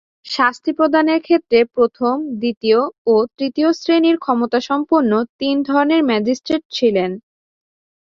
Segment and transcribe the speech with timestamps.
[0.25, 2.79] শাস্তি প্রদানের ক্ষেত্রে প্রথম, দ্বিতীয়
[3.07, 7.11] ও তৃতীয় শ্রেণির ক্ষমতাসম্পন্ন তিন ধরনের ম্যাজিস্ট্রেট ছিলেন।